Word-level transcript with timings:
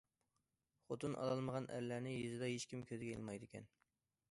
خوتۇن 0.87 1.17
ئالالمىغان 1.17 1.69
ئەرلەرنى 1.75 2.15
يېزىدا 2.15 2.51
ھېچكىم 2.53 2.83
كۆزگە 2.91 3.15
ئىلمايدىكەن. 3.19 3.71